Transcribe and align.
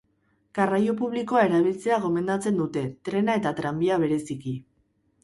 Garraio 0.59 0.93
publikoa 1.01 1.43
erabiltzea 1.49 1.99
gomendatzen 2.05 2.57
dute, 2.63 2.83
trena 3.11 3.37
eta 3.41 3.53
tranbia 3.61 4.01
bereziki. 4.05 4.57